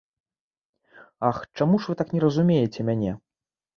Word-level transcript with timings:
Ах, 1.29 1.37
чаму 1.59 1.75
ж 1.83 1.93
вы 1.93 1.99
так 1.99 2.09
не 2.17 2.21
разумееце 2.25 2.79
мяне? 2.89 3.11